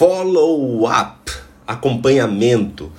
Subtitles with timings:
[0.00, 1.30] follow-up,
[1.66, 2.90] acompanhamento.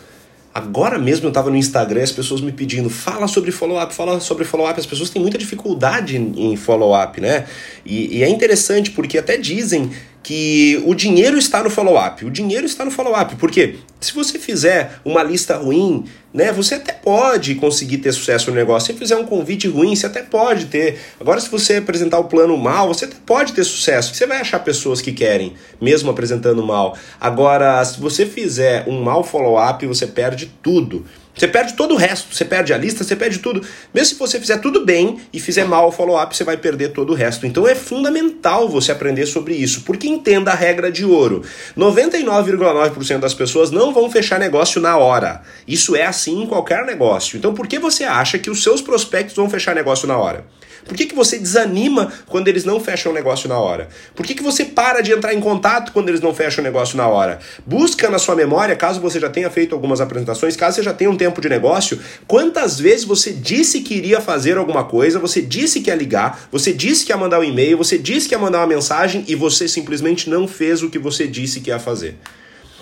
[0.54, 4.46] Agora mesmo eu estava no Instagram as pessoas me pedindo, fala sobre follow-up, fala sobre
[4.46, 4.80] follow-up.
[4.80, 7.48] As pessoas têm muita dificuldade em follow-up, né?
[7.84, 9.90] E, e, é interessante porque até dizem
[10.24, 12.24] que o dinheiro está no follow-up.
[12.26, 13.36] O dinheiro está no follow-up.
[13.38, 18.56] Porque se você fizer uma lista ruim, né, você até pode conseguir ter sucesso no
[18.56, 18.94] negócio.
[18.94, 21.00] Se fizer um convite ruim, você até pode ter.
[21.20, 24.14] Agora, se você apresentar o plano mal, você até pode ter sucesso.
[24.14, 26.96] Você vai achar pessoas que querem, mesmo apresentando mal.
[27.20, 31.06] Agora, se você fizer um mau follow-up, você perde tudo.
[31.36, 33.66] Você perde todo o resto, você perde a lista, você perde tudo.
[33.94, 37.12] Mesmo se você fizer tudo bem e fizer mal o follow-up, você vai perder todo
[37.12, 37.46] o resto.
[37.48, 41.44] Então é fundamental você aprender sobre isso, porque entenda a regra de ouro.
[41.78, 45.42] 99,9% das pessoas não vão fechar negócio na hora.
[45.68, 47.38] Isso é assim em qualquer negócio.
[47.38, 50.46] Então por que você acha que os seus prospectos vão fechar negócio na hora?
[50.86, 53.90] Por que, que você desanima quando eles não fecham o negócio na hora?
[54.16, 56.98] Por que, que você para de entrar em contato quando eles não fecham o negócio
[56.98, 57.40] na hora?
[57.66, 61.10] Busca na sua memória, caso você já tenha feito algumas apresentações, caso você já tenha
[61.10, 65.82] um tempo de negócio, quantas vezes você disse que iria fazer alguma coisa, você disse
[65.82, 68.60] que ia ligar, você disse que ia mandar um e-mail, você disse que ia mandar
[68.60, 72.18] uma mensagem e você simplesmente não fez o que você disse que ia fazer.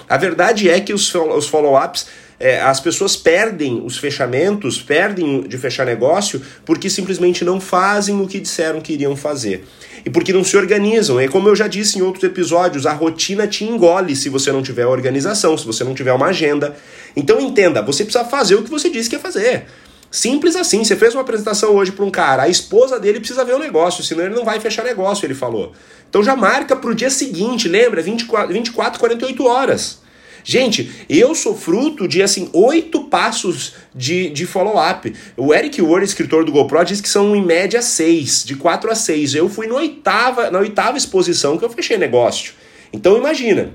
[0.09, 2.07] A verdade é que os follow-ups
[2.39, 8.27] é, as pessoas perdem os fechamentos, perdem de fechar negócio, porque simplesmente não fazem o
[8.27, 9.65] que disseram que iriam fazer.
[10.05, 11.19] E porque não se organizam.
[11.19, 14.63] É como eu já disse em outros episódios, a rotina te engole se você não
[14.63, 16.75] tiver organização, se você não tiver uma agenda.
[17.13, 19.65] Então entenda, você precisa fazer o que você disse que ia fazer.
[20.11, 20.83] Simples assim.
[20.83, 24.03] Você fez uma apresentação hoje para um cara, a esposa dele precisa ver o negócio,
[24.03, 25.73] senão ele não vai fechar negócio, ele falou.
[26.09, 28.01] Então já marca para o dia seguinte, lembra?
[28.01, 29.99] 24, 24 48 horas.
[30.43, 35.13] Gente, eu sou fruto de assim oito passos de, de follow-up.
[35.37, 38.95] O Eric Ward, escritor do GoPro, diz que são em média seis, de quatro a
[38.95, 39.35] seis.
[39.35, 42.53] Eu fui no oitava, na oitava exposição que eu fechei negócio.
[42.91, 43.73] Então imagina,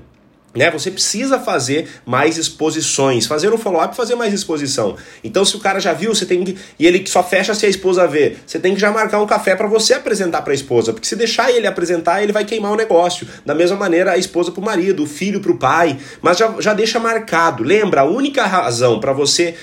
[0.55, 0.71] né?
[0.71, 4.95] Você precisa fazer mais exposições, fazer um follow-up, fazer mais exposição.
[5.23, 7.69] Então, se o cara já viu, você tem que e ele só fecha se a
[7.69, 8.37] esposa vê.
[8.45, 11.15] Você tem que já marcar um café para você apresentar para a esposa, porque se
[11.15, 13.27] deixar ele apresentar, ele vai queimar o negócio.
[13.45, 16.53] Da mesma maneira, a esposa para o marido, o filho para o pai, mas já,
[16.59, 17.63] já deixa marcado.
[17.63, 19.55] Lembra, a única razão para você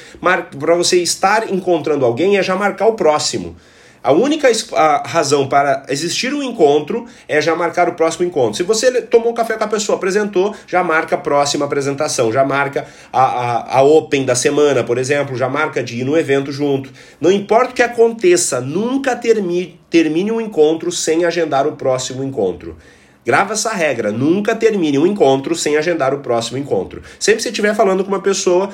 [0.58, 3.56] para você estar encontrando alguém é já marcar o próximo.
[4.02, 4.48] A única
[5.04, 8.56] razão para existir um encontro é já marcar o próximo encontro.
[8.56, 12.84] Se você tomou café com a pessoa, apresentou, já marca a próxima apresentação, já marca
[13.12, 16.90] a, a, a Open da semana, por exemplo, já marca de ir no evento junto.
[17.20, 22.76] Não importa o que aconteça, nunca termine, termine um encontro sem agendar o próximo encontro.
[23.24, 27.02] Grava essa regra, nunca termine um encontro sem agendar o próximo encontro.
[27.20, 28.70] Sempre que você estiver falando com uma pessoa,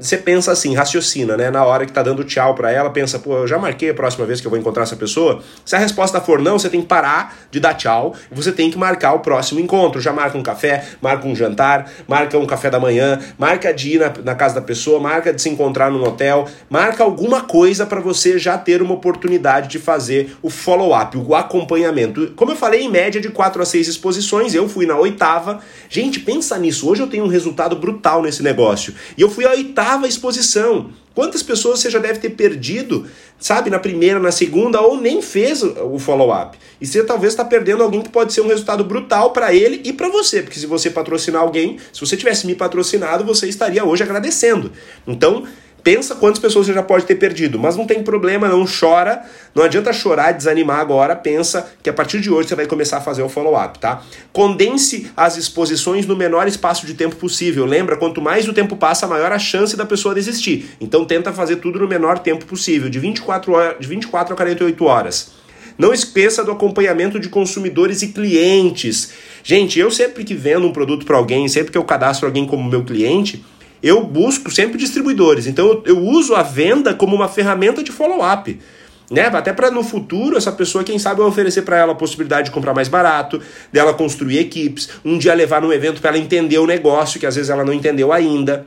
[0.00, 1.52] você pensa assim, raciocina, né?
[1.52, 4.26] Na hora que tá dando tchau para ela, pensa, pô, eu já marquei a próxima
[4.26, 5.40] vez que eu vou encontrar essa pessoa.
[5.64, 8.72] Se a resposta for não, você tem que parar de dar tchau e você tem
[8.72, 10.00] que marcar o próximo encontro.
[10.00, 14.00] Já marca um café, marca um jantar, marca um café da manhã, marca de ir
[14.00, 18.00] na, na casa da pessoa, marca de se encontrar num hotel, marca alguma coisa para
[18.00, 22.32] você já ter uma oportunidade de fazer o follow-up, o acompanhamento.
[22.34, 25.60] Como eu falei, em média de 4 a 6 exposições, eu fui na oitava.
[25.88, 26.88] Gente, pensa nisso.
[26.88, 28.94] Hoje eu tenho um resultado brutal nesse negócio.
[29.16, 30.90] E eu fui à oitava exposição.
[31.14, 33.06] Quantas pessoas você já deve ter perdido,
[33.38, 36.58] sabe, na primeira, na segunda, ou nem fez o follow-up?
[36.80, 39.92] E você talvez está perdendo alguém que pode ser um resultado brutal para ele e
[39.92, 44.02] para você, porque se você patrocinar alguém, se você tivesse me patrocinado, você estaria hoje
[44.02, 44.72] agradecendo.
[45.06, 45.44] Então,
[45.82, 49.22] Pensa quantas pessoas você já pode ter perdido, mas não tem problema, não chora,
[49.52, 53.00] não adianta chorar, desanimar agora, pensa que a partir de hoje você vai começar a
[53.00, 54.02] fazer o follow-up, tá?
[54.32, 57.66] Condense as exposições no menor espaço de tempo possível.
[57.66, 60.70] Lembra, quanto mais o tempo passa, maior a chance da pessoa desistir.
[60.80, 64.84] Então tenta fazer tudo no menor tempo possível, de 24, horas, de 24 a 48
[64.84, 65.32] horas.
[65.76, 69.12] Não esqueça do acompanhamento de consumidores e clientes.
[69.42, 72.68] Gente, eu sempre que vendo um produto para alguém, sempre que eu cadastro alguém como
[72.68, 73.44] meu cliente,
[73.82, 75.46] eu busco sempre distribuidores.
[75.46, 78.58] Então eu, eu uso a venda como uma ferramenta de follow-up.
[79.10, 79.26] Né?
[79.26, 82.72] Até para no futuro essa pessoa, quem sabe, oferecer para ela a possibilidade de comprar
[82.72, 87.20] mais barato, dela construir equipes, um dia levar num evento para ela entender o negócio,
[87.20, 88.66] que às vezes ela não entendeu ainda.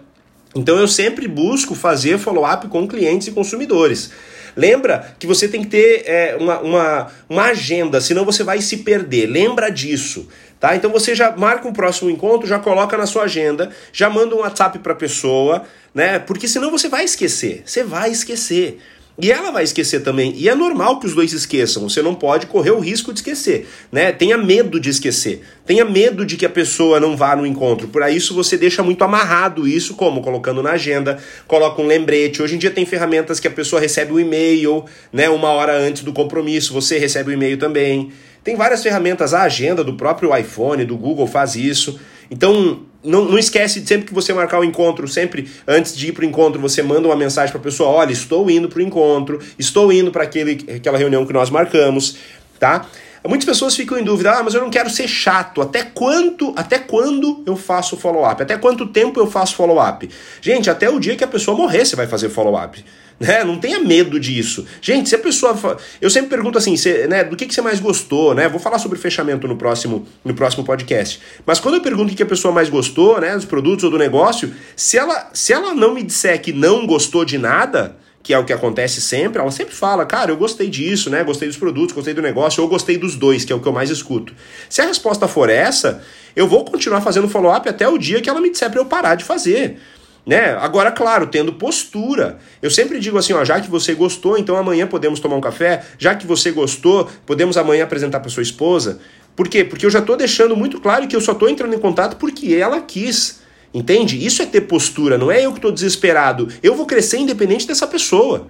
[0.56, 4.12] Então eu sempre busco fazer follow-up com clientes e consumidores.
[4.56, 8.78] Lembra que você tem que ter é, uma, uma, uma agenda, senão você vai se
[8.78, 9.25] perder.
[9.25, 10.30] Lembra disso.
[10.65, 10.75] Tá?
[10.75, 14.39] Então você já marca um próximo encontro, já coloca na sua agenda, já manda um
[14.39, 15.62] WhatsApp para a pessoa,
[15.94, 16.17] né?
[16.17, 17.62] Porque senão você vai esquecer.
[17.63, 18.79] Você vai esquecer.
[19.21, 20.33] E ela vai esquecer também.
[20.35, 21.88] E é normal que os dois esqueçam.
[21.88, 24.12] Você não pode correr o risco de esquecer, né?
[24.12, 25.44] Tenha medo de esquecer.
[25.67, 27.88] Tenha medo de que a pessoa não vá no encontro.
[27.88, 32.41] Por isso você deixa muito amarrado isso, como colocando na agenda, coloca um lembrete.
[32.41, 34.83] Hoje em dia tem ferramentas que a pessoa recebe o um e-mail,
[35.13, 38.12] né, uma hora antes do compromisso, você recebe o um e-mail também.
[38.45, 42.00] Tem várias ferramentas, a agenda do próprio iPhone, do Google faz isso.
[42.30, 46.12] Então, não, não esquece de sempre que você marcar o encontro, sempre antes de ir
[46.12, 48.81] para o encontro, você manda uma mensagem para a pessoa: olha, estou indo para o
[48.83, 52.18] encontro, estou indo para aquela reunião que nós marcamos,
[52.59, 52.86] tá?
[53.27, 55.59] Muitas pessoas ficam em dúvida, ah, mas eu não quero ser chato.
[55.59, 58.44] Até quanto, até quando eu faço follow-up?
[58.44, 60.07] Até quanto tempo eu faço follow-up?
[60.39, 62.86] Gente, até o dia que a pessoa morrer você vai fazer follow-up.
[63.19, 63.44] Né?
[63.44, 64.65] Não tenha medo disso.
[64.81, 65.77] Gente, se a pessoa.
[66.01, 68.50] Eu sempre pergunto assim, você, né, do que, que você mais gostou, né?
[68.50, 71.21] Vou falar sobre fechamento no próximo, no próximo podcast.
[71.45, 73.35] Mas quando eu pergunto o que a pessoa mais gostou, né?
[73.35, 77.23] Dos produtos ou do negócio, se ela, se ela não me disser que não gostou
[77.23, 81.09] de nada, que é o que acontece sempre, ela sempre fala, cara, eu gostei disso,
[81.09, 81.23] né?
[81.23, 83.71] Gostei dos produtos, gostei do negócio, ou gostei dos dois, que é o que eu
[83.71, 84.33] mais escuto.
[84.67, 86.03] Se a resposta for essa,
[86.35, 89.13] eu vou continuar fazendo follow-up até o dia que ela me disser para eu parar
[89.13, 89.79] de fazer.
[90.25, 90.56] Né?
[90.60, 92.39] Agora, claro, tendo postura.
[92.62, 95.83] Eu sempre digo assim, ó, já que você gostou, então amanhã podemos tomar um café.
[96.00, 99.00] Já que você gostou, podemos amanhã apresentar para sua esposa.
[99.36, 99.63] Por quê?
[99.63, 102.56] Porque eu já estou deixando muito claro que eu só estou entrando em contato porque
[102.56, 103.44] ela quis.
[103.74, 104.25] Entende?
[104.25, 106.48] Isso é ter postura, não é eu que estou desesperado.
[106.63, 108.48] Eu vou crescer independente dessa pessoa.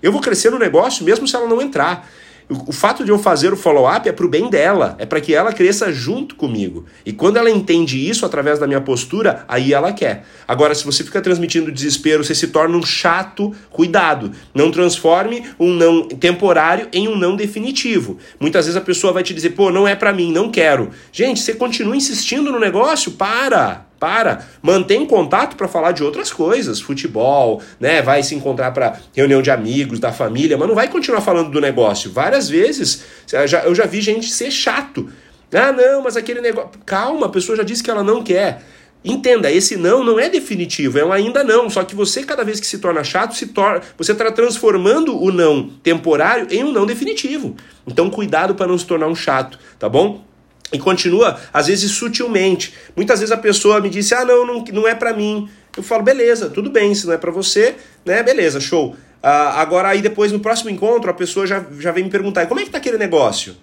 [0.00, 2.08] Eu vou crescer no negócio mesmo se ela não entrar.
[2.48, 5.34] O, fato de eu fazer o follow-up é para o bem dela, é para que
[5.34, 6.86] ela cresça junto comigo.
[7.04, 10.24] E quando ela entende isso através da minha postura, aí ela quer.
[10.46, 14.32] Agora, se você fica transmitindo desespero, você se torna um chato, cuidado.
[14.54, 18.16] Não transforme um não temporário em um não definitivo.
[18.40, 20.90] Muitas vezes a pessoa vai te dizer, pô, não é para mim, não quero.
[21.12, 23.12] Gente, você continua insistindo no negócio?
[23.12, 23.87] Para!
[23.98, 28.00] Para, mantém contato para falar de outras coisas, futebol, né?
[28.00, 31.60] Vai se encontrar para reunião de amigos, da família, mas não vai continuar falando do
[31.60, 32.12] negócio.
[32.12, 33.02] Várias vezes
[33.32, 35.08] eu já, eu já vi gente ser chato.
[35.52, 36.70] Ah, não, mas aquele negócio.
[36.84, 38.62] Calma, a pessoa já disse que ela não quer.
[39.04, 41.70] Entenda, esse não não é definitivo, é um ainda não.
[41.70, 45.30] Só que você, cada vez que se torna chato, se torna, você está transformando o
[45.30, 47.56] não temporário em um não definitivo.
[47.86, 50.27] Então, cuidado para não se tornar um chato, tá bom?
[50.72, 52.74] E continua, às vezes, sutilmente.
[52.94, 55.48] Muitas vezes a pessoa me disse, ah, não, não, não é para mim.
[55.76, 58.96] Eu falo, beleza, tudo bem, se não é para você, né, beleza, show.
[59.22, 62.60] Ah, agora, aí depois, no próximo encontro, a pessoa já, já vem me perguntar, como
[62.60, 63.56] é que tá aquele negócio?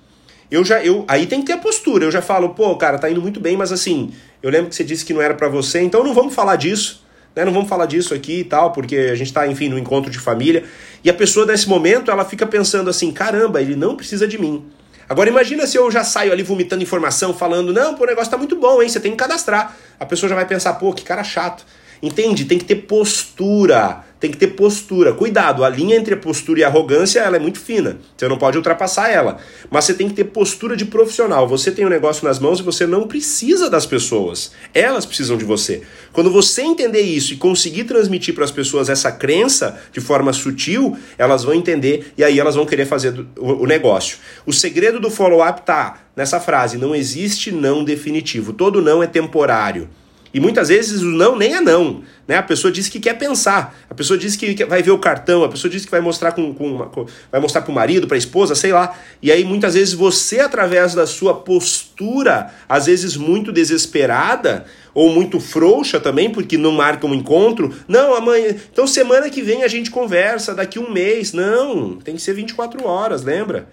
[0.50, 2.06] Eu já, eu, aí tem que ter a postura.
[2.06, 4.84] Eu já falo, pô, cara, tá indo muito bem, mas assim, eu lembro que você
[4.84, 7.04] disse que não era para você, então não vamos falar disso,
[7.36, 7.44] né?
[7.44, 10.20] Não vamos falar disso aqui e tal, porque a gente tá, enfim, no encontro de
[10.20, 10.64] família.
[11.04, 14.66] E a pessoa, nesse momento, ela fica pensando assim, caramba, ele não precisa de mim.
[15.08, 18.38] Agora imagina se eu já saio ali vomitando informação, falando, não, pô, o negócio tá
[18.38, 18.90] muito bom, hein?
[18.90, 19.76] Você tem que cadastrar.
[20.00, 21.66] A pessoa já vai pensar, pô, que cara chato.
[22.06, 22.46] Entende?
[22.46, 24.04] Tem que ter postura.
[24.20, 25.12] Tem que ter postura.
[25.12, 27.98] Cuidado, a linha entre a postura e a arrogância ela é muito fina.
[28.16, 29.38] Você não pode ultrapassar ela.
[29.72, 31.48] Mas você tem que ter postura de profissional.
[31.48, 34.52] Você tem o um negócio nas mãos e você não precisa das pessoas.
[34.72, 35.82] Elas precisam de você.
[36.14, 40.96] Quando você entender isso e conseguir transmitir para as pessoas essa crença de forma sutil,
[41.18, 44.20] elas vão entender e aí elas vão querer fazer o negócio.
[44.46, 48.54] O segredo do follow-up tá nessa frase: não existe não definitivo.
[48.54, 49.90] Todo não é temporário.
[50.36, 52.04] E muitas vezes o não nem é não.
[52.28, 52.36] Né?
[52.36, 55.48] A pessoa diz que quer pensar, a pessoa diz que vai ver o cartão, a
[55.48, 58.18] pessoa diz que vai mostrar com, com, com vai mostrar para o marido, para a
[58.18, 58.98] esposa, sei lá.
[59.22, 65.40] E aí muitas vezes você, através da sua postura, às vezes muito desesperada, ou muito
[65.40, 67.74] frouxa também, porque não marca um encontro.
[67.88, 68.58] Não, amanhã.
[68.74, 71.32] Então semana que vem a gente conversa, daqui um mês.
[71.32, 73.70] Não, tem que ser 24 horas, lembra?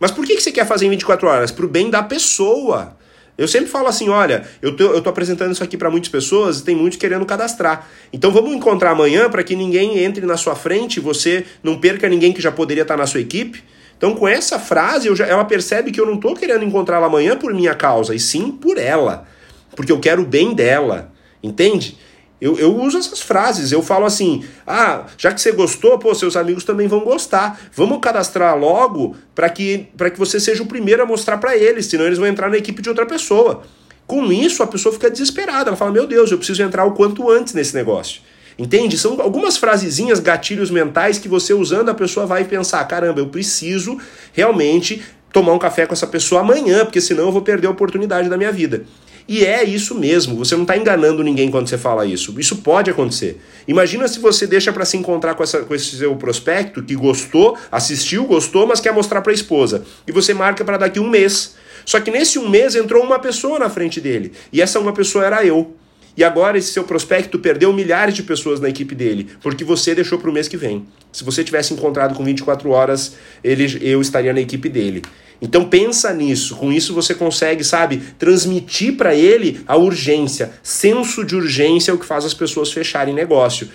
[0.00, 1.50] Mas por que, que você quer fazer em 24 horas?
[1.50, 2.96] Para o bem da pessoa.
[3.38, 6.60] Eu sempre falo assim, olha, eu tô, eu tô apresentando isso aqui para muitas pessoas
[6.60, 7.86] e tem muitos querendo cadastrar.
[8.12, 12.32] Então vamos encontrar amanhã para que ninguém entre na sua frente, você não perca ninguém
[12.32, 13.62] que já poderia estar na sua equipe.
[13.96, 17.52] Então com essa frase, já, ela percebe que eu não tô querendo encontrá-la amanhã por
[17.52, 19.26] minha causa, e sim por ela.
[19.74, 21.12] Porque eu quero o bem dela.
[21.42, 21.98] Entende?
[22.40, 26.36] Eu, eu uso essas frases, eu falo assim: ah, já que você gostou, pô, seus
[26.36, 27.58] amigos também vão gostar.
[27.74, 32.04] Vamos cadastrar logo para que, que você seja o primeiro a mostrar para eles, senão
[32.04, 33.62] eles vão entrar na equipe de outra pessoa.
[34.06, 35.70] Com isso, a pessoa fica desesperada.
[35.70, 38.20] Ela fala: meu Deus, eu preciso entrar o quanto antes nesse negócio.
[38.58, 38.96] Entende?
[38.96, 43.98] São algumas frasezinhas, gatilhos mentais que você usando, a pessoa vai pensar: caramba, eu preciso
[44.32, 45.02] realmente
[45.32, 48.38] tomar um café com essa pessoa amanhã, porque senão eu vou perder a oportunidade da
[48.38, 48.84] minha vida.
[49.28, 52.32] E é isso mesmo, você não está enganando ninguém quando você fala isso.
[52.38, 53.40] Isso pode acontecer.
[53.66, 57.58] Imagina se você deixa para se encontrar com, essa, com esse seu prospecto que gostou,
[57.70, 59.84] assistiu, gostou, mas quer mostrar para a esposa.
[60.06, 61.56] E você marca para daqui um mês.
[61.84, 64.32] Só que nesse um mês entrou uma pessoa na frente dele.
[64.52, 65.74] E essa uma pessoa era eu.
[66.16, 70.18] E agora esse seu prospecto perdeu milhares de pessoas na equipe dele, porque você deixou
[70.18, 70.86] para o mês que vem.
[71.12, 75.02] Se você tivesse encontrado com 24 horas, ele, eu estaria na equipe dele.
[75.40, 80.52] Então pensa nisso, com isso você consegue, sabe, transmitir para ele a urgência.
[80.62, 83.68] Senso de urgência é o que faz as pessoas fecharem negócio.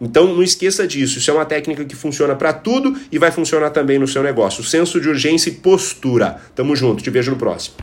[0.00, 3.70] Então não esqueça disso, isso é uma técnica que funciona para tudo e vai funcionar
[3.70, 4.62] também no seu negócio.
[4.62, 6.38] Senso de urgência e postura.
[6.54, 7.74] Tamo junto, te vejo no próximo.